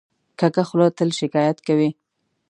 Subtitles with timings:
[0.39, 1.89] کوږه خوله تل شکایت کوي